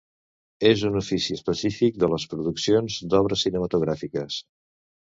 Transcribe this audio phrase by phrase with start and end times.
[0.69, 4.43] És un ofici específic de les produccions d'obres cinematogràfiques.